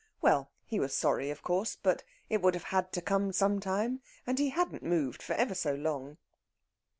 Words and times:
Well, 0.19 0.49
he 0.65 0.79
was 0.79 0.95
sorry 0.95 1.29
of 1.29 1.43
course, 1.43 1.75
but 1.75 2.03
it 2.27 2.41
would 2.41 2.55
have 2.55 2.63
had 2.73 2.91
to 2.93 3.03
come, 3.03 3.31
some 3.31 3.59
time. 3.59 4.01
And 4.25 4.39
he 4.39 4.49
hadn't 4.49 4.81
moved 4.81 5.21
for 5.21 5.33
ever 5.33 5.53
so 5.53 5.75
long! 5.75 6.17